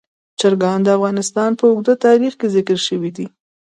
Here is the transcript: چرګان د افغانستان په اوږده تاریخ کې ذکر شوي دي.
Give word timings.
چرګان 0.39 0.79
د 0.83 0.87
افغانستان 0.97 1.51
په 1.59 1.63
اوږده 1.71 1.93
تاریخ 2.05 2.33
کې 2.39 2.47
ذکر 2.55 2.77
شوي 2.87 3.11
دي. 3.17 3.27